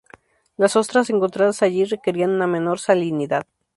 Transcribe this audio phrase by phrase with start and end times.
[0.57, 3.45] Las ostras encontradas allí requerían una menor salinidad.